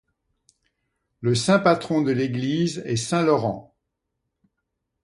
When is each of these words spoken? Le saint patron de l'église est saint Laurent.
Le 1.19 1.35
saint 1.35 1.59
patron 1.59 2.01
de 2.01 2.11
l'église 2.11 2.79
est 2.87 2.95
saint 2.95 3.21
Laurent. 3.21 3.75